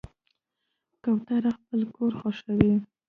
[1.03, 2.73] کوتره خپل کور خوښوي.